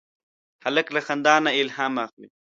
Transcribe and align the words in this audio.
هلک 0.63 0.87
له 0.95 1.01
خندا 1.05 1.35
نه 1.45 1.51
الهام 1.61 1.93
اخلي. 2.05 2.29